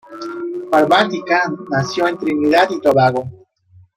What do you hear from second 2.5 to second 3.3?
y Tobago.